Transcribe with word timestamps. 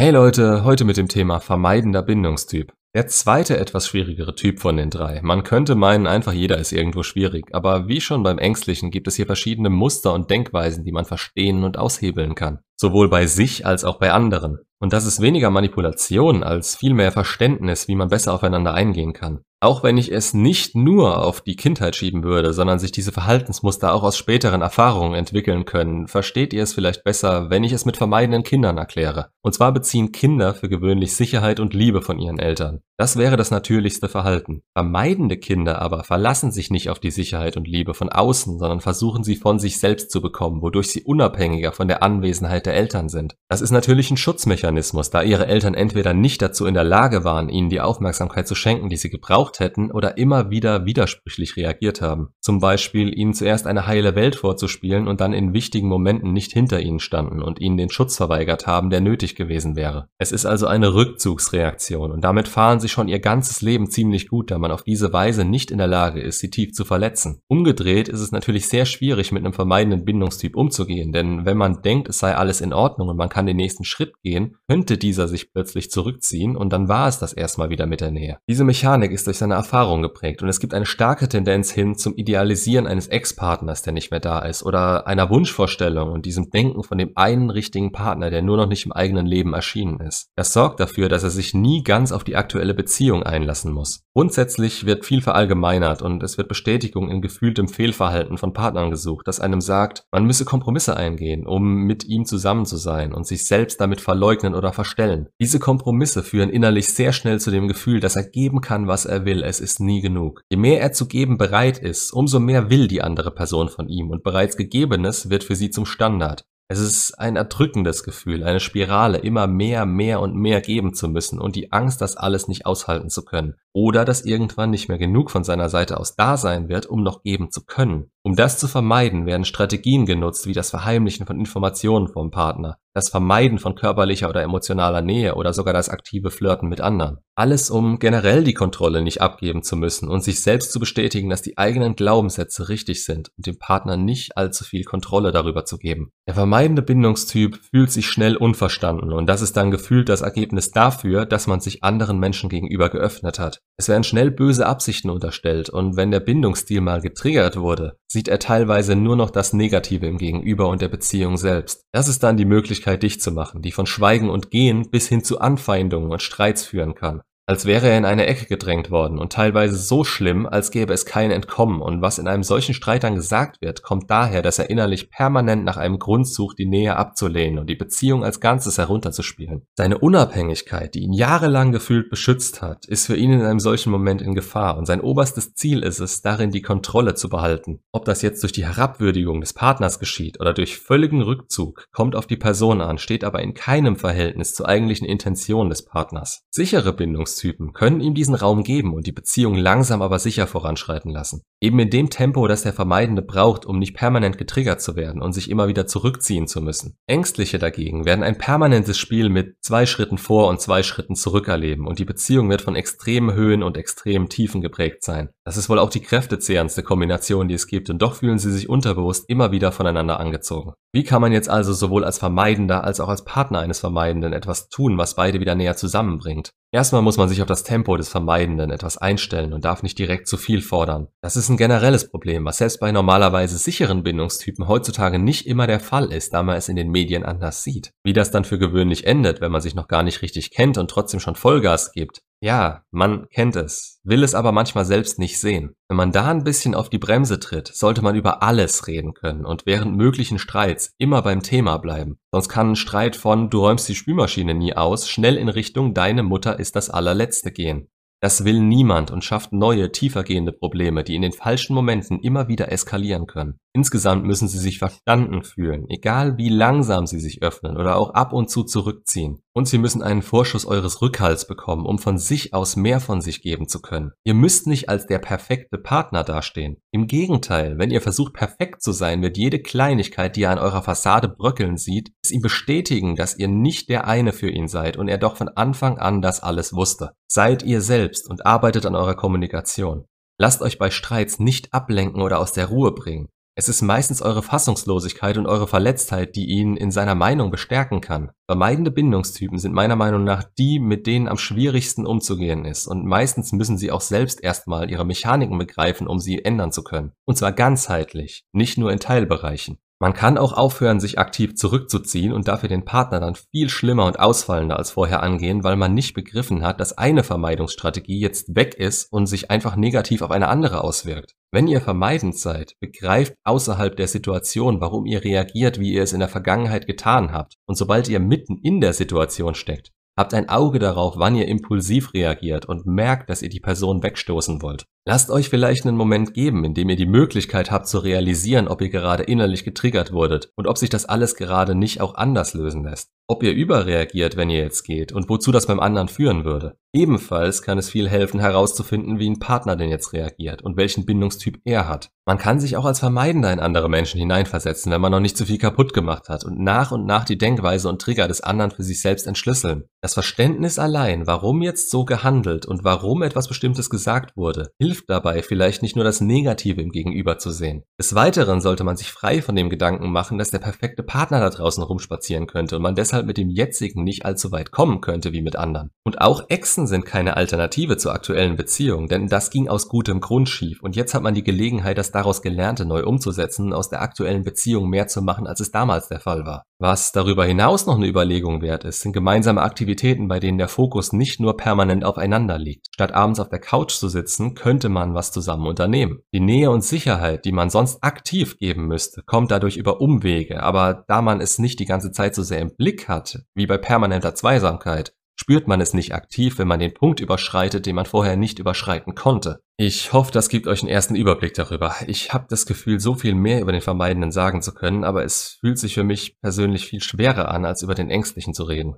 Hey 0.00 0.12
Leute, 0.12 0.62
heute 0.62 0.84
mit 0.84 0.96
dem 0.96 1.08
Thema 1.08 1.40
vermeidender 1.40 2.02
Bindungstyp. 2.02 2.72
Der 2.94 3.08
zweite 3.08 3.58
etwas 3.58 3.88
schwierigere 3.88 4.36
Typ 4.36 4.60
von 4.60 4.76
den 4.76 4.90
drei. 4.90 5.20
Man 5.24 5.42
könnte 5.42 5.74
meinen, 5.74 6.06
einfach 6.06 6.32
jeder 6.32 6.56
ist 6.58 6.70
irgendwo 6.70 7.02
schwierig, 7.02 7.52
aber 7.52 7.88
wie 7.88 8.00
schon 8.00 8.22
beim 8.22 8.38
Ängstlichen 8.38 8.92
gibt 8.92 9.08
es 9.08 9.16
hier 9.16 9.26
verschiedene 9.26 9.70
Muster 9.70 10.14
und 10.14 10.30
Denkweisen, 10.30 10.84
die 10.84 10.92
man 10.92 11.04
verstehen 11.04 11.64
und 11.64 11.78
aushebeln 11.78 12.36
kann. 12.36 12.60
Sowohl 12.76 13.08
bei 13.08 13.26
sich 13.26 13.66
als 13.66 13.82
auch 13.82 13.98
bei 13.98 14.12
anderen. 14.12 14.58
Und 14.78 14.92
das 14.92 15.04
ist 15.04 15.20
weniger 15.20 15.50
Manipulation 15.50 16.44
als 16.44 16.76
vielmehr 16.76 17.10
Verständnis, 17.10 17.88
wie 17.88 17.96
man 17.96 18.06
besser 18.06 18.34
aufeinander 18.34 18.74
eingehen 18.74 19.12
kann. 19.12 19.40
Auch 19.60 19.82
wenn 19.82 19.98
ich 19.98 20.12
es 20.12 20.34
nicht 20.34 20.76
nur 20.76 21.24
auf 21.24 21.40
die 21.40 21.56
Kindheit 21.56 21.96
schieben 21.96 22.22
würde, 22.22 22.52
sondern 22.52 22.78
sich 22.78 22.92
diese 22.92 23.10
Verhaltensmuster 23.10 23.92
auch 23.92 24.04
aus 24.04 24.16
späteren 24.16 24.62
Erfahrungen 24.62 25.14
entwickeln 25.14 25.64
können, 25.64 26.06
versteht 26.06 26.52
ihr 26.52 26.62
es 26.62 26.74
vielleicht 26.74 27.02
besser, 27.02 27.50
wenn 27.50 27.64
ich 27.64 27.72
es 27.72 27.84
mit 27.84 27.96
vermeidenden 27.96 28.44
Kindern 28.44 28.78
erkläre. 28.78 29.30
Und 29.42 29.54
zwar 29.54 29.72
beziehen 29.72 30.12
Kinder 30.12 30.54
für 30.54 30.68
gewöhnlich 30.68 31.16
Sicherheit 31.16 31.58
und 31.58 31.74
Liebe 31.74 32.02
von 32.02 32.20
ihren 32.20 32.38
Eltern. 32.38 32.82
Das 32.96 33.16
wäre 33.16 33.36
das 33.36 33.50
natürlichste 33.52 34.08
Verhalten. 34.08 34.62
Vermeidende 34.76 35.36
Kinder 35.36 35.80
aber 35.80 36.02
verlassen 36.04 36.50
sich 36.50 36.70
nicht 36.70 36.90
auf 36.90 36.98
die 36.98 37.12
Sicherheit 37.12 37.56
und 37.56 37.66
Liebe 37.66 37.94
von 37.94 38.08
außen, 38.08 38.58
sondern 38.58 38.80
versuchen 38.80 39.22
sie 39.22 39.36
von 39.36 39.58
sich 39.58 39.78
selbst 39.78 40.10
zu 40.10 40.20
bekommen, 40.20 40.62
wodurch 40.62 40.90
sie 40.90 41.02
unabhängiger 41.02 41.72
von 41.72 41.86
der 41.86 42.02
Anwesenheit 42.02 42.66
der 42.66 42.74
Eltern 42.74 43.08
sind. 43.08 43.36
Das 43.48 43.60
ist 43.60 43.70
natürlich 43.70 44.10
ein 44.10 44.16
Schutzmechanismus, 44.16 45.10
da 45.10 45.22
ihre 45.22 45.46
Eltern 45.46 45.74
entweder 45.74 46.12
nicht 46.12 46.42
dazu 46.42 46.66
in 46.66 46.74
der 46.74 46.84
Lage 46.84 47.22
waren, 47.22 47.48
ihnen 47.48 47.70
die 47.70 47.80
Aufmerksamkeit 47.80 48.48
zu 48.48 48.56
schenken, 48.56 48.88
die 48.88 48.96
sie 48.96 49.10
gebraucht 49.10 49.47
hätten, 49.56 49.90
oder 49.90 50.18
immer 50.18 50.50
wieder 50.50 50.84
widersprüchlich 50.84 51.56
reagiert 51.56 52.00
haben. 52.00 52.28
Zum 52.40 52.60
Beispiel 52.60 53.16
ihnen 53.18 53.34
zuerst 53.34 53.66
eine 53.66 53.86
heile 53.86 54.14
Welt 54.14 54.36
vorzuspielen 54.36 55.08
und 55.08 55.20
dann 55.20 55.32
in 55.32 55.54
wichtigen 55.54 55.88
Momenten 55.88 56.32
nicht 56.32 56.52
hinter 56.52 56.80
ihnen 56.80 57.00
standen 57.00 57.42
und 57.42 57.60
ihnen 57.60 57.76
den 57.76 57.90
Schutz 57.90 58.16
verweigert 58.16 58.66
haben, 58.66 58.90
der 58.90 59.00
nötig 59.00 59.34
gewesen 59.34 59.76
wäre. 59.76 60.08
Es 60.18 60.32
ist 60.32 60.46
also 60.46 60.66
eine 60.66 60.94
Rückzugsreaktion 60.94 62.12
und 62.12 62.22
damit 62.22 62.48
fahren 62.48 62.80
sie 62.80 62.88
schon 62.88 63.08
ihr 63.08 63.20
ganzes 63.20 63.62
Leben 63.62 63.90
ziemlich 63.90 64.28
gut, 64.28 64.50
da 64.50 64.58
man 64.58 64.70
auf 64.70 64.82
diese 64.82 65.12
Weise 65.12 65.44
nicht 65.44 65.70
in 65.70 65.78
der 65.78 65.86
Lage 65.86 66.20
ist, 66.20 66.40
sie 66.40 66.50
tief 66.50 66.72
zu 66.72 66.84
verletzen. 66.84 67.40
Umgedreht 67.48 68.08
ist 68.08 68.20
es 68.20 68.32
natürlich 68.32 68.68
sehr 68.68 68.84
schwierig, 68.84 69.32
mit 69.32 69.44
einem 69.44 69.54
vermeidenden 69.54 70.04
Bindungstyp 70.04 70.56
umzugehen, 70.56 71.12
denn 71.12 71.46
wenn 71.46 71.56
man 71.56 71.82
denkt, 71.82 72.08
es 72.08 72.18
sei 72.18 72.34
alles 72.34 72.60
in 72.60 72.72
Ordnung 72.72 73.08
und 73.08 73.16
man 73.16 73.28
kann 73.28 73.46
den 73.46 73.56
nächsten 73.56 73.84
Schritt 73.84 74.12
gehen, 74.22 74.56
könnte 74.68 74.98
dieser 74.98 75.28
sich 75.28 75.52
plötzlich 75.52 75.90
zurückziehen 75.90 76.56
und 76.56 76.72
dann 76.72 76.88
war 76.88 77.08
es 77.08 77.18
das 77.18 77.32
erstmal 77.32 77.70
wieder 77.70 77.86
mit 77.86 78.00
der 78.00 78.10
Nähe. 78.10 78.38
Diese 78.48 78.64
Mechanik 78.64 79.12
ist 79.12 79.26
durch 79.26 79.37
seine 79.38 79.54
Erfahrung 79.54 80.02
geprägt 80.02 80.42
und 80.42 80.48
es 80.48 80.60
gibt 80.60 80.74
eine 80.74 80.86
starke 80.86 81.28
Tendenz 81.28 81.70
hin 81.70 81.96
zum 81.96 82.14
Idealisieren 82.16 82.86
eines 82.86 83.08
Ex-Partners, 83.08 83.82
der 83.82 83.92
nicht 83.92 84.10
mehr 84.10 84.20
da 84.20 84.40
ist, 84.40 84.62
oder 84.62 85.06
einer 85.06 85.30
Wunschvorstellung 85.30 86.10
und 86.12 86.26
diesem 86.26 86.50
Denken 86.50 86.82
von 86.82 86.98
dem 86.98 87.12
einen 87.14 87.50
richtigen 87.50 87.92
Partner, 87.92 88.30
der 88.30 88.42
nur 88.42 88.56
noch 88.56 88.68
nicht 88.68 88.86
im 88.86 88.92
eigenen 88.92 89.26
Leben 89.26 89.54
erschienen 89.54 90.00
ist. 90.00 90.28
Das 90.36 90.52
sorgt 90.52 90.80
dafür, 90.80 91.08
dass 91.08 91.22
er 91.22 91.30
sich 91.30 91.54
nie 91.54 91.82
ganz 91.82 92.12
auf 92.12 92.24
die 92.24 92.36
aktuelle 92.36 92.74
Beziehung 92.74 93.22
einlassen 93.22 93.72
muss. 93.72 94.02
Grundsätzlich 94.14 94.84
wird 94.84 95.04
viel 95.04 95.22
verallgemeinert 95.22 96.02
und 96.02 96.22
es 96.24 96.38
wird 96.38 96.48
Bestätigung 96.48 97.08
in 97.08 97.22
gefühltem 97.22 97.68
Fehlverhalten 97.68 98.36
von 98.36 98.52
Partnern 98.52 98.90
gesucht, 98.90 99.28
das 99.28 99.38
einem 99.38 99.60
sagt, 99.60 100.04
man 100.10 100.24
müsse 100.24 100.44
Kompromisse 100.44 100.96
eingehen, 100.96 101.46
um 101.46 101.84
mit 101.84 102.04
ihm 102.04 102.24
zusammen 102.24 102.66
zu 102.66 102.76
sein 102.76 103.14
und 103.14 103.26
sich 103.26 103.46
selbst 103.46 103.80
damit 103.80 104.00
verleugnen 104.00 104.56
oder 104.56 104.72
verstellen. 104.72 105.28
Diese 105.40 105.60
Kompromisse 105.60 106.24
führen 106.24 106.50
innerlich 106.50 106.88
sehr 106.88 107.12
schnell 107.12 107.38
zu 107.38 107.52
dem 107.52 107.68
Gefühl, 107.68 108.00
dass 108.00 108.16
er 108.16 108.28
geben 108.28 108.60
kann, 108.60 108.88
was 108.88 109.04
er 109.04 109.24
will, 109.24 109.27
es 109.42 109.60
ist 109.60 109.80
nie 109.80 110.00
genug. 110.00 110.42
Je 110.50 110.56
mehr 110.56 110.80
er 110.80 110.92
zu 110.92 111.06
geben 111.06 111.38
bereit 111.38 111.78
ist, 111.78 112.12
umso 112.12 112.40
mehr 112.40 112.70
will 112.70 112.88
die 112.88 113.02
andere 113.02 113.30
Person 113.30 113.68
von 113.68 113.88
ihm 113.88 114.10
und 114.10 114.22
bereits 114.22 114.56
Gegebenes 114.56 115.30
wird 115.30 115.44
für 115.44 115.56
sie 115.56 115.70
zum 115.70 115.86
Standard. 115.86 116.44
Es 116.70 116.80
ist 116.80 117.18
ein 117.18 117.36
erdrückendes 117.36 118.02
Gefühl, 118.02 118.44
eine 118.44 118.60
Spirale, 118.60 119.16
immer 119.16 119.46
mehr, 119.46 119.86
mehr 119.86 120.20
und 120.20 120.34
mehr 120.34 120.60
geben 120.60 120.92
zu 120.92 121.08
müssen 121.08 121.38
und 121.38 121.56
die 121.56 121.72
Angst, 121.72 122.02
das 122.02 122.18
alles 122.18 122.46
nicht 122.46 122.66
aushalten 122.66 123.08
zu 123.08 123.24
können. 123.24 123.54
Oder 123.72 124.04
dass 124.04 124.26
irgendwann 124.26 124.68
nicht 124.70 124.86
mehr 124.88 124.98
genug 124.98 125.30
von 125.30 125.44
seiner 125.44 125.70
Seite 125.70 125.98
aus 125.98 126.14
da 126.14 126.36
sein 126.36 126.68
wird, 126.68 126.84
um 126.84 127.02
noch 127.02 127.22
geben 127.22 127.50
zu 127.50 127.64
können. 127.64 128.10
Um 128.24 128.34
das 128.34 128.58
zu 128.58 128.66
vermeiden, 128.66 129.26
werden 129.26 129.44
Strategien 129.44 130.04
genutzt, 130.04 130.46
wie 130.46 130.52
das 130.52 130.70
Verheimlichen 130.70 131.24
von 131.24 131.38
Informationen 131.38 132.08
vom 132.08 132.30
Partner, 132.30 132.78
das 132.92 133.10
Vermeiden 133.10 133.58
von 133.60 133.76
körperlicher 133.76 134.28
oder 134.28 134.42
emotionaler 134.42 135.02
Nähe 135.02 135.36
oder 135.36 135.52
sogar 135.52 135.72
das 135.72 135.88
aktive 135.88 136.32
Flirten 136.32 136.68
mit 136.68 136.80
anderen. 136.80 137.18
Alles, 137.36 137.70
um 137.70 138.00
generell 138.00 138.42
die 138.42 138.54
Kontrolle 138.54 139.02
nicht 139.02 139.22
abgeben 139.22 139.62
zu 139.62 139.76
müssen 139.76 140.08
und 140.08 140.24
sich 140.24 140.40
selbst 140.40 140.72
zu 140.72 140.80
bestätigen, 140.80 141.30
dass 141.30 141.42
die 141.42 141.56
eigenen 141.56 141.94
Glaubenssätze 141.94 142.68
richtig 142.68 143.04
sind 143.04 143.30
und 143.36 143.46
dem 143.46 143.58
Partner 143.60 143.96
nicht 143.96 144.36
allzu 144.36 144.64
viel 144.64 144.82
Kontrolle 144.82 145.30
darüber 145.30 145.64
zu 145.64 145.78
geben. 145.78 146.10
Der 146.26 146.34
vermeidende 146.34 146.82
Bindungstyp 146.82 147.56
fühlt 147.70 147.92
sich 147.92 148.08
schnell 148.08 148.36
unverstanden 148.36 149.12
und 149.12 149.26
das 149.26 149.42
ist 149.42 149.56
dann 149.56 149.70
gefühlt 149.70 150.08
das 150.08 150.22
Ergebnis 150.22 150.72
dafür, 150.72 151.24
dass 151.24 151.46
man 151.46 151.60
sich 151.60 151.84
anderen 151.84 152.18
Menschen 152.18 152.50
gegenüber 152.50 152.88
geöffnet 152.88 153.38
hat. 153.38 153.60
Es 153.76 153.88
werden 153.88 154.02
schnell 154.02 154.32
böse 154.32 154.66
Absichten 154.66 155.08
unterstellt 155.08 155.70
und 155.70 155.96
wenn 155.96 156.10
der 156.10 156.20
Bindungsstil 156.20 156.80
mal 156.80 157.00
getriggert 157.00 157.56
wurde, 157.56 157.96
sieht 158.18 158.26
er 158.26 158.40
teilweise 158.40 158.96
nur 158.96 159.14
noch 159.14 159.30
das 159.30 159.52
Negative 159.52 160.04
im 160.04 160.18
Gegenüber 160.18 160.66
und 160.66 160.82
der 160.82 160.88
Beziehung 160.88 161.36
selbst. 161.36 161.84
Das 161.92 162.08
ist 162.08 162.24
dann 162.24 162.36
die 162.36 162.44
Möglichkeit, 162.44 163.04
dich 163.04 163.20
zu 163.20 163.30
machen, 163.30 163.62
die 163.62 163.70
von 163.70 163.86
Schweigen 163.86 164.28
und 164.28 164.50
Gehen 164.50 164.90
bis 164.90 165.06
hin 165.06 165.22
zu 165.22 165.38
Anfeindungen 165.38 166.10
und 166.10 166.20
Streits 166.20 166.64
führen 166.64 166.96
kann 166.96 167.22
als 167.48 167.64
wäre 167.64 167.88
er 167.88 167.96
in 167.96 168.04
eine 168.04 168.26
Ecke 168.26 168.44
gedrängt 168.44 168.90
worden 168.90 169.18
und 169.18 169.32
teilweise 169.32 169.76
so 169.76 170.04
schlimm, 170.04 170.44
als 170.44 170.70
gäbe 170.70 170.92
es 170.92 171.06
kein 171.06 171.30
Entkommen 171.30 171.80
und 171.80 172.02
was 172.02 172.18
in 172.18 172.28
einem 172.28 172.42
solchen 172.42 172.74
Streit 172.74 173.04
dann 173.04 173.14
gesagt 173.14 173.62
wird, 173.62 173.82
kommt 173.82 174.10
daher, 174.10 174.42
dass 174.42 174.58
er 174.58 174.68
innerlich 174.68 175.10
permanent 175.10 175.64
nach 175.64 175.78
einem 175.78 175.98
Grund 175.98 176.28
sucht, 176.28 176.58
die 176.58 176.66
Nähe 176.66 176.96
abzulehnen 176.96 177.58
und 177.58 177.70
die 177.70 177.74
Beziehung 177.74 178.22
als 178.22 178.40
Ganzes 178.40 178.76
herunterzuspielen. 178.76 179.62
Seine 179.78 179.96
Unabhängigkeit, 179.96 180.94
die 180.94 181.00
ihn 181.00 181.14
jahrelang 181.14 181.72
gefühlt 181.72 182.10
beschützt 182.10 182.60
hat, 182.60 182.84
ist 182.84 183.06
für 183.06 183.16
ihn 183.16 183.32
in 183.32 183.40
einem 183.40 183.60
solchen 183.60 183.92
Moment 183.92 184.20
in 184.20 184.34
Gefahr 184.34 184.76
und 184.76 184.84
sein 184.84 185.00
oberstes 185.00 185.54
Ziel 185.54 185.82
ist 185.82 186.00
es, 186.00 186.20
darin 186.20 186.50
die 186.50 186.60
Kontrolle 186.60 187.14
zu 187.14 187.30
behalten. 187.30 187.80
Ob 187.92 188.04
das 188.04 188.20
jetzt 188.20 188.42
durch 188.42 188.52
die 188.52 188.66
Herabwürdigung 188.66 189.40
des 189.40 189.54
Partners 189.54 189.98
geschieht 189.98 190.38
oder 190.38 190.52
durch 190.52 190.76
völligen 190.76 191.22
Rückzug, 191.22 191.86
kommt 191.92 192.14
auf 192.14 192.26
die 192.26 192.36
Person 192.36 192.82
an, 192.82 192.98
steht 192.98 193.24
aber 193.24 193.40
in 193.40 193.54
keinem 193.54 193.96
Verhältnis 193.96 194.52
zur 194.52 194.68
eigentlichen 194.68 195.06
Intention 195.06 195.70
des 195.70 195.86
Partners. 195.86 196.42
Sichere 196.50 196.92
Bindungs 196.92 197.37
Beziehungstypen 197.38 197.72
können 197.72 198.00
ihm 198.00 198.14
diesen 198.14 198.34
Raum 198.34 198.62
geben 198.62 198.92
und 198.94 199.06
die 199.06 199.12
Beziehung 199.12 199.54
langsam 199.54 200.02
aber 200.02 200.18
sicher 200.18 200.46
voranschreiten 200.46 201.10
lassen. 201.10 201.42
Eben 201.60 201.78
in 201.78 201.90
dem 201.90 202.10
Tempo, 202.10 202.46
das 202.48 202.62
der 202.62 202.72
Vermeidende 202.72 203.22
braucht, 203.22 203.64
um 203.64 203.78
nicht 203.78 203.94
permanent 203.94 204.38
getriggert 204.38 204.80
zu 204.80 204.96
werden 204.96 205.22
und 205.22 205.32
sich 205.32 205.50
immer 205.50 205.68
wieder 205.68 205.86
zurückziehen 205.86 206.46
zu 206.46 206.60
müssen. 206.60 206.96
Ängstliche 207.06 207.58
dagegen 207.58 208.04
werden 208.04 208.22
ein 208.24 208.38
permanentes 208.38 208.98
Spiel 208.98 209.28
mit 209.28 209.56
zwei 209.60 209.86
Schritten 209.86 210.18
vor 210.18 210.48
und 210.48 210.60
zwei 210.60 210.82
Schritten 210.82 211.14
zurück 211.14 211.48
erleben 211.48 211.86
und 211.86 211.98
die 211.98 212.04
Beziehung 212.04 212.50
wird 212.50 212.62
von 212.62 212.76
extremen 212.76 213.34
Höhen 213.34 213.62
und 213.62 213.76
extremen 213.76 214.28
Tiefen 214.28 214.60
geprägt 214.60 215.02
sein. 215.04 215.30
Das 215.48 215.56
ist 215.56 215.70
wohl 215.70 215.78
auch 215.78 215.88
die 215.88 216.02
kräftezehrendste 216.02 216.82
Kombination, 216.82 217.48
die 217.48 217.54
es 217.54 217.66
gibt 217.66 217.88
und 217.88 218.02
doch 218.02 218.16
fühlen 218.16 218.38
sie 218.38 218.52
sich 218.52 218.68
unterbewusst 218.68 219.24
immer 219.30 219.50
wieder 219.50 219.72
voneinander 219.72 220.20
angezogen. 220.20 220.74
Wie 220.92 221.04
kann 221.04 221.22
man 221.22 221.32
jetzt 221.32 221.48
also 221.48 221.72
sowohl 221.72 222.04
als 222.04 222.18
Vermeidender 222.18 222.84
als 222.84 223.00
auch 223.00 223.08
als 223.08 223.24
Partner 223.24 223.60
eines 223.60 223.80
Vermeidenden 223.80 224.34
etwas 224.34 224.68
tun, 224.68 224.98
was 224.98 225.14
beide 225.14 225.40
wieder 225.40 225.54
näher 225.54 225.74
zusammenbringt? 225.74 226.50
Erstmal 226.70 227.00
muss 227.00 227.16
man 227.16 227.30
sich 227.30 227.40
auf 227.40 227.48
das 227.48 227.62
Tempo 227.62 227.96
des 227.96 228.10
Vermeidenden 228.10 228.70
etwas 228.70 228.98
einstellen 228.98 229.54
und 229.54 229.64
darf 229.64 229.82
nicht 229.82 229.98
direkt 229.98 230.28
zu 230.28 230.36
viel 230.36 230.60
fordern. 230.60 231.08
Das 231.22 231.34
ist 231.34 231.48
ein 231.48 231.56
generelles 231.56 232.10
Problem, 232.10 232.44
was 232.44 232.58
selbst 232.58 232.78
bei 232.78 232.92
normalerweise 232.92 233.56
sicheren 233.56 234.02
Bindungstypen 234.02 234.68
heutzutage 234.68 235.18
nicht 235.18 235.46
immer 235.46 235.66
der 235.66 235.80
Fall 235.80 236.12
ist, 236.12 236.34
da 236.34 236.42
man 236.42 236.58
es 236.58 236.68
in 236.68 236.76
den 236.76 236.90
Medien 236.90 237.24
anders 237.24 237.64
sieht. 237.64 237.92
Wie 238.04 238.12
das 238.12 238.30
dann 238.30 238.44
für 238.44 238.58
gewöhnlich 238.58 239.06
endet, 239.06 239.40
wenn 239.40 239.50
man 239.52 239.62
sich 239.62 239.74
noch 239.74 239.88
gar 239.88 240.02
nicht 240.02 240.20
richtig 240.20 240.50
kennt 240.50 240.76
und 240.76 240.90
trotzdem 240.90 241.20
schon 241.20 241.36
Vollgas 241.36 241.92
gibt, 241.92 242.20
ja, 242.40 242.84
man 242.92 243.28
kennt 243.30 243.56
es, 243.56 244.00
will 244.04 244.22
es 244.22 244.34
aber 244.34 244.52
manchmal 244.52 244.84
selbst 244.84 245.18
nicht 245.18 245.40
sehen. 245.40 245.74
Wenn 245.88 245.96
man 245.96 246.12
da 246.12 246.28
ein 246.28 246.44
bisschen 246.44 246.74
auf 246.74 246.88
die 246.88 246.98
Bremse 246.98 247.40
tritt, 247.40 247.68
sollte 247.68 248.02
man 248.02 248.14
über 248.14 248.42
alles 248.42 248.86
reden 248.86 249.12
können 249.12 249.44
und 249.44 249.66
während 249.66 249.96
möglichen 249.96 250.38
Streits 250.38 250.94
immer 250.98 251.22
beim 251.22 251.42
Thema 251.42 251.78
bleiben. 251.78 252.18
Sonst 252.32 252.48
kann 252.48 252.72
ein 252.72 252.76
Streit 252.76 253.16
von 253.16 253.50
du 253.50 253.60
räumst 253.60 253.88
die 253.88 253.96
Spülmaschine 253.96 254.54
nie 254.54 254.74
aus 254.74 255.08
schnell 255.08 255.36
in 255.36 255.48
Richtung 255.48 255.94
deine 255.94 256.22
Mutter 256.22 256.58
ist 256.60 256.76
das 256.76 256.90
allerletzte 256.90 257.50
gehen. 257.50 257.88
Das 258.20 258.44
will 258.44 258.58
niemand 258.58 259.12
und 259.12 259.22
schafft 259.22 259.52
neue, 259.52 259.92
tiefergehende 259.92 260.50
Probleme, 260.50 261.04
die 261.04 261.14
in 261.14 261.22
den 261.22 261.32
falschen 261.32 261.74
Momenten 261.74 262.18
immer 262.18 262.48
wieder 262.48 262.72
eskalieren 262.72 263.28
können. 263.28 263.60
Insgesamt 263.72 264.24
müssen 264.24 264.48
sie 264.48 264.58
sich 264.58 264.80
verstanden 264.80 265.44
fühlen, 265.44 265.88
egal 265.88 266.36
wie 266.36 266.48
langsam 266.48 267.06
sie 267.06 267.20
sich 267.20 267.42
öffnen 267.42 267.76
oder 267.76 267.96
auch 267.96 268.14
ab 268.14 268.32
und 268.32 268.50
zu 268.50 268.64
zurückziehen. 268.64 269.40
Und 269.58 269.66
sie 269.66 269.78
müssen 269.78 270.04
einen 270.04 270.22
Vorschuss 270.22 270.66
eures 270.66 271.02
Rückhalts 271.02 271.48
bekommen, 271.48 271.84
um 271.84 271.98
von 271.98 272.16
sich 272.16 272.54
aus 272.54 272.76
mehr 272.76 273.00
von 273.00 273.20
sich 273.20 273.42
geben 273.42 273.66
zu 273.66 273.80
können. 273.80 274.12
Ihr 274.22 274.34
müsst 274.34 274.68
nicht 274.68 274.88
als 274.88 275.08
der 275.08 275.18
perfekte 275.18 275.78
Partner 275.78 276.22
dastehen. 276.22 276.76
Im 276.92 277.08
Gegenteil, 277.08 277.76
wenn 277.76 277.90
ihr 277.90 278.00
versucht 278.00 278.34
perfekt 278.34 278.84
zu 278.84 278.92
sein, 278.92 279.20
wird 279.20 279.36
jede 279.36 279.58
Kleinigkeit, 279.58 280.36
die 280.36 280.44
er 280.44 280.52
an 280.52 280.60
eurer 280.60 280.82
Fassade 280.82 281.28
bröckeln 281.28 281.76
sieht, 281.76 282.12
es 282.22 282.30
ihm 282.30 282.40
bestätigen, 282.40 283.16
dass 283.16 283.36
ihr 283.36 283.48
nicht 283.48 283.88
der 283.88 284.06
eine 284.06 284.32
für 284.32 284.48
ihn 284.48 284.68
seid 284.68 284.96
und 284.96 285.08
er 285.08 285.18
doch 285.18 285.34
von 285.34 285.48
Anfang 285.48 285.98
an 285.98 286.22
das 286.22 286.40
alles 286.40 286.72
wusste. 286.72 287.14
Seid 287.26 287.64
ihr 287.64 287.80
selbst 287.80 288.30
und 288.30 288.46
arbeitet 288.46 288.86
an 288.86 288.94
eurer 288.94 289.16
Kommunikation. 289.16 290.04
Lasst 290.40 290.62
euch 290.62 290.78
bei 290.78 290.92
Streits 290.92 291.40
nicht 291.40 291.74
ablenken 291.74 292.22
oder 292.22 292.38
aus 292.38 292.52
der 292.52 292.66
Ruhe 292.66 292.92
bringen. 292.92 293.28
Es 293.58 293.68
ist 293.68 293.82
meistens 293.82 294.22
eure 294.22 294.44
Fassungslosigkeit 294.44 295.36
und 295.36 295.48
eure 295.48 295.66
Verletztheit, 295.66 296.36
die 296.36 296.44
ihn 296.44 296.76
in 296.76 296.92
seiner 296.92 297.16
Meinung 297.16 297.50
bestärken 297.50 298.00
kann. 298.00 298.30
Vermeidende 298.46 298.92
Bindungstypen 298.92 299.58
sind 299.58 299.74
meiner 299.74 299.96
Meinung 299.96 300.22
nach 300.22 300.44
die, 300.44 300.78
mit 300.78 301.08
denen 301.08 301.26
am 301.26 301.38
schwierigsten 301.38 302.06
umzugehen 302.06 302.64
ist 302.64 302.86
und 302.86 303.04
meistens 303.04 303.50
müssen 303.50 303.76
sie 303.76 303.90
auch 303.90 304.00
selbst 304.00 304.44
erstmal 304.44 304.88
ihre 304.92 305.04
Mechaniken 305.04 305.58
begreifen, 305.58 306.06
um 306.06 306.20
sie 306.20 306.44
ändern 306.44 306.70
zu 306.70 306.84
können. 306.84 307.10
Und 307.24 307.36
zwar 307.36 307.50
ganzheitlich, 307.50 308.46
nicht 308.52 308.78
nur 308.78 308.92
in 308.92 309.00
Teilbereichen. 309.00 309.78
Man 310.00 310.12
kann 310.12 310.38
auch 310.38 310.52
aufhören, 310.52 311.00
sich 311.00 311.18
aktiv 311.18 311.56
zurückzuziehen 311.56 312.32
und 312.32 312.46
dafür 312.46 312.68
den 312.68 312.84
Partner 312.84 313.18
dann 313.18 313.34
viel 313.34 313.68
schlimmer 313.68 314.06
und 314.06 314.20
ausfallender 314.20 314.78
als 314.78 314.92
vorher 314.92 315.24
angehen, 315.24 315.64
weil 315.64 315.74
man 315.74 315.92
nicht 315.92 316.14
begriffen 316.14 316.62
hat, 316.62 316.78
dass 316.78 316.96
eine 316.96 317.24
Vermeidungsstrategie 317.24 318.20
jetzt 318.20 318.54
weg 318.54 318.74
ist 318.74 319.12
und 319.12 319.26
sich 319.26 319.50
einfach 319.50 319.74
negativ 319.74 320.22
auf 320.22 320.30
eine 320.30 320.46
andere 320.48 320.84
auswirkt. 320.84 321.34
Wenn 321.50 321.66
ihr 321.66 321.80
vermeidend 321.80 322.38
seid, 322.38 322.74
begreift 322.78 323.34
außerhalb 323.42 323.96
der 323.96 324.06
Situation, 324.06 324.80
warum 324.80 325.04
ihr 325.04 325.24
reagiert, 325.24 325.80
wie 325.80 325.94
ihr 325.94 326.04
es 326.04 326.12
in 326.12 326.20
der 326.20 326.28
Vergangenheit 326.28 326.86
getan 326.86 327.32
habt. 327.32 327.54
Und 327.66 327.74
sobald 327.74 328.08
ihr 328.08 328.20
mitten 328.20 328.58
in 328.58 328.80
der 328.80 328.92
Situation 328.92 329.56
steckt, 329.56 329.90
Habt 330.18 330.34
ein 330.34 330.48
Auge 330.48 330.80
darauf, 330.80 331.14
wann 331.16 331.36
ihr 331.36 331.46
impulsiv 331.46 332.12
reagiert 332.12 332.66
und 332.66 332.86
merkt, 332.86 333.30
dass 333.30 333.40
ihr 333.40 333.50
die 333.50 333.60
Person 333.60 334.02
wegstoßen 334.02 334.60
wollt. 334.62 334.84
Lasst 335.10 335.30
euch 335.30 335.48
vielleicht 335.48 335.86
einen 335.86 335.96
Moment 335.96 336.34
geben, 336.34 336.64
in 336.64 336.74
dem 336.74 336.90
ihr 336.90 336.96
die 336.96 337.06
Möglichkeit 337.06 337.70
habt 337.70 337.88
zu 337.88 337.98
realisieren, 337.98 338.68
ob 338.68 338.82
ihr 338.82 338.90
gerade 338.90 339.22
innerlich 339.22 339.64
getriggert 339.64 340.12
wurdet 340.12 340.52
und 340.54 340.66
ob 340.66 340.76
sich 340.76 340.90
das 340.90 341.06
alles 341.06 341.34
gerade 341.34 341.74
nicht 341.74 342.02
auch 342.02 342.16
anders 342.16 342.52
lösen 342.52 342.84
lässt. 342.84 343.08
Ob 343.26 343.42
ihr 343.42 343.54
überreagiert, 343.54 344.36
wenn 344.36 344.50
ihr 344.50 344.58
jetzt 344.58 344.82
geht 344.82 345.12
und 345.12 345.30
wozu 345.30 345.50
das 345.50 345.66
beim 345.66 345.80
anderen 345.80 346.08
führen 346.08 346.44
würde. 346.44 346.76
Ebenfalls 346.94 347.62
kann 347.62 347.78
es 347.78 347.88
viel 347.88 348.08
helfen 348.08 348.40
herauszufinden, 348.40 349.18
wie 349.18 349.28
ein 349.28 349.38
Partner 349.38 349.76
denn 349.76 349.90
jetzt 349.90 350.12
reagiert 350.12 350.62
und 350.62 350.76
welchen 350.76 351.06
Bindungstyp 351.06 351.60
er 351.64 351.88
hat. 351.88 352.10
Man 352.26 352.38
kann 352.38 352.60
sich 352.60 352.76
auch 352.76 352.84
als 352.84 352.98
Vermeidender 352.98 353.52
in 353.52 353.60
andere 353.60 353.88
Menschen 353.88 354.18
hineinversetzen, 354.18 354.92
wenn 354.92 355.00
man 355.00 355.12
noch 355.12 355.20
nicht 355.20 355.36
zu 355.36 355.46
viel 355.46 355.58
kaputt 355.58 355.94
gemacht 355.94 356.28
hat 356.28 356.44
und 356.44 356.58
nach 356.58 356.90
und 356.90 357.06
nach 357.06 357.24
die 357.24 357.38
Denkweise 357.38 357.88
und 357.88 358.00
Trigger 358.00 358.28
des 358.28 358.42
anderen 358.42 358.70
für 358.70 358.82
sich 358.82 359.00
selbst 359.00 359.26
entschlüsseln. 359.26 359.84
Das 360.02 360.14
Verständnis 360.14 360.78
allein, 360.78 361.26
warum 361.26 361.60
jetzt 361.62 361.90
so 361.90 362.04
gehandelt 362.04 362.66
und 362.66 362.84
warum 362.84 363.22
etwas 363.22 363.48
Bestimmtes 363.48 363.90
gesagt 363.90 364.36
wurde, 364.36 364.70
hilft 364.98 365.10
dabei 365.10 365.42
vielleicht 365.42 365.82
nicht 365.82 365.96
nur 365.96 366.04
das 366.04 366.20
Negative 366.20 366.80
im 366.80 366.90
Gegenüber 366.90 367.38
zu 367.38 367.52
sehen. 367.52 367.84
Des 367.98 368.14
Weiteren 368.14 368.60
sollte 368.60 368.84
man 368.84 368.96
sich 368.96 369.10
frei 369.10 369.42
von 369.42 369.54
dem 369.54 369.70
Gedanken 369.70 370.10
machen, 370.10 370.38
dass 370.38 370.50
der 370.50 370.58
perfekte 370.58 371.02
Partner 371.02 371.40
da 371.40 371.50
draußen 371.50 371.82
rumspazieren 371.82 372.46
könnte 372.46 372.76
und 372.76 372.82
man 372.82 372.94
deshalb 372.94 373.26
mit 373.26 373.38
dem 373.38 373.48
jetzigen 373.48 374.02
nicht 374.02 374.24
allzu 374.24 374.50
weit 374.50 374.70
kommen 374.70 375.00
könnte 375.00 375.32
wie 375.32 375.42
mit 375.42 375.56
anderen. 375.56 375.90
Und 376.04 376.20
auch 376.20 376.48
Exen 376.48 376.86
sind 376.86 377.04
keine 377.04 377.36
Alternative 377.36 377.96
zur 377.96 378.12
aktuellen 378.12 378.56
Beziehung, 378.56 379.08
denn 379.08 379.28
das 379.28 379.50
ging 379.50 379.68
aus 379.68 379.88
gutem 379.88 380.20
Grund 380.20 380.48
schief 380.48 380.82
und 380.82 380.96
jetzt 380.96 381.14
hat 381.14 381.22
man 381.22 381.34
die 381.34 381.44
Gelegenheit, 381.44 381.98
das 381.98 382.10
daraus 382.10 382.42
Gelernte 382.42 382.84
neu 382.84 383.04
umzusetzen 383.04 383.66
und 383.66 383.72
aus 383.74 383.88
der 383.88 384.02
aktuellen 384.02 384.42
Beziehung 384.42 384.88
mehr 384.88 385.06
zu 385.06 385.22
machen, 385.22 385.46
als 385.46 385.60
es 385.60 385.70
damals 385.70 386.08
der 386.08 386.20
Fall 386.20 386.44
war. 386.44 386.64
Was 386.80 387.10
darüber 387.10 387.44
hinaus 387.44 387.86
noch 387.86 387.96
eine 387.96 388.06
Überlegung 388.06 388.62
wert 388.62 388.84
ist, 388.84 389.00
sind 389.00 389.12
gemeinsame 389.12 389.62
Aktivitäten, 389.62 390.28
bei 390.28 390.38
denen 390.38 390.58
der 390.58 390.68
Fokus 390.68 391.12
nicht 391.12 391.40
nur 391.40 391.56
permanent 391.56 392.04
aufeinander 392.04 392.56
liegt. 392.56 392.86
Statt 392.94 393.12
abends 393.12 393.40
auf 393.40 393.48
der 393.48 393.58
Couch 393.58 393.94
zu 393.94 394.08
sitzen, 394.08 394.54
könnte 394.54 394.88
man 394.88 395.12
was 395.12 395.32
zusammen 395.32 395.66
unternehmen. 395.66 396.20
Die 396.32 396.38
Nähe 396.38 396.70
und 396.70 396.84
Sicherheit, 396.84 397.44
die 397.44 397.50
man 397.50 397.68
sonst 397.68 398.04
aktiv 398.04 398.58
geben 398.58 398.86
müsste, 398.86 399.22
kommt 399.26 399.50
dadurch 399.50 399.76
über 399.76 400.00
Umwege, 400.00 400.62
aber 400.62 401.04
da 401.08 401.20
man 401.20 401.40
es 401.40 401.58
nicht 401.58 401.80
die 401.80 401.84
ganze 401.84 402.12
Zeit 402.12 402.36
so 402.36 402.44
sehr 402.44 402.60
im 402.60 402.76
Blick 402.76 403.08
hat, 403.08 403.40
wie 403.54 403.66
bei 403.66 403.76
permanenter 403.76 404.36
Zweisamkeit, 404.36 405.14
spürt 405.40 405.68
man 405.68 405.80
es 405.80 405.94
nicht 405.94 406.14
aktiv, 406.14 406.58
wenn 406.58 406.68
man 406.68 406.80
den 406.80 406.94
Punkt 406.94 407.20
überschreitet, 407.20 407.86
den 407.86 407.94
man 407.94 408.06
vorher 408.06 408.36
nicht 408.36 408.58
überschreiten 408.58 409.14
konnte. 409.14 409.62
Ich 409.76 410.12
hoffe, 410.12 410.32
das 410.32 410.48
gibt 410.48 410.66
euch 410.66 410.82
einen 410.82 410.90
ersten 410.90 411.14
Überblick 411.14 411.54
darüber. 411.54 411.94
Ich 412.06 412.32
habe 412.32 412.46
das 412.48 412.66
Gefühl, 412.66 412.98
so 412.98 413.14
viel 413.14 413.34
mehr 413.34 413.60
über 413.60 413.72
den 413.72 413.80
Vermeidenden 413.80 414.32
sagen 414.32 414.62
zu 414.62 414.74
können, 414.74 415.04
aber 415.04 415.24
es 415.24 415.58
fühlt 415.60 415.78
sich 415.78 415.94
für 415.94 416.04
mich 416.04 416.38
persönlich 416.40 416.86
viel 416.86 417.00
schwerer 417.00 417.50
an, 417.50 417.64
als 417.64 417.82
über 417.82 417.94
den 417.94 418.10
Ängstlichen 418.10 418.52
zu 418.52 418.64
reden. 418.64 418.96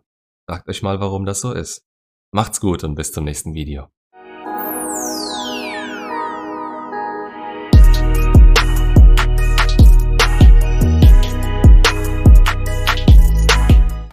Fragt 0.49 0.69
euch 0.69 0.83
mal, 0.83 1.01
warum 1.01 1.27
das 1.27 1.41
so 1.41 1.53
ist. 1.53 1.85
Macht's 2.33 2.61
gut 2.61 2.85
und 2.85 2.95
bis 2.95 3.13
zum 3.13 3.25
nächsten 3.25 3.55
Video. 3.55 3.89